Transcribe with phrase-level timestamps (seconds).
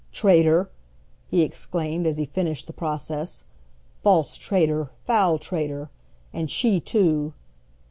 [0.11, 0.71] "Traitor,"
[1.29, 3.43] he exclaimed, as he finished the process.
[3.91, 4.89] "False traitor!
[4.95, 5.91] Foul traitor!
[6.33, 7.33] And she too!"